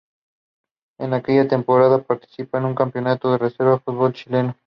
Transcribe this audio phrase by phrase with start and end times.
[0.97, 4.57] En aquella temporada participa en el Campeonato de Reserva Fútbol Chileno.